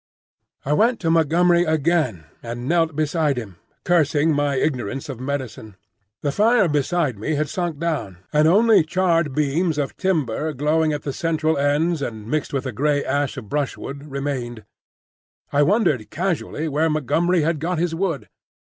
[0.65, 5.75] I went to Montgomery again and knelt beside him, cursing my ignorance of medicine.
[6.23, 11.03] The fire beside me had sunk down, and only charred beams of timber glowing at
[11.03, 14.65] the central ends and mixed with a grey ash of brushwood remained.
[15.53, 18.27] I wondered casually where Montgomery had got his wood.